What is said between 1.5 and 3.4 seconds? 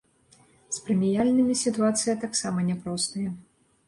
сітуацыя таксама няпростая.